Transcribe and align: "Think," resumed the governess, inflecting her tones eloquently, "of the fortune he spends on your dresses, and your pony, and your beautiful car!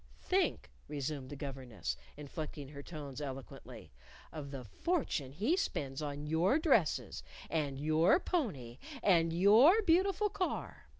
"Think," 0.23 0.71
resumed 0.87 1.29
the 1.29 1.35
governess, 1.35 1.95
inflecting 2.17 2.69
her 2.69 2.81
tones 2.81 3.21
eloquently, 3.21 3.91
"of 4.31 4.49
the 4.49 4.63
fortune 4.65 5.31
he 5.31 5.55
spends 5.55 6.01
on 6.01 6.25
your 6.25 6.57
dresses, 6.57 7.21
and 7.51 7.77
your 7.77 8.19
pony, 8.19 8.79
and 9.03 9.31
your 9.31 9.83
beautiful 9.83 10.29
car! 10.29 10.87